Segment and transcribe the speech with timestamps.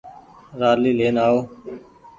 [0.59, 1.39] رآلي لين آئو۔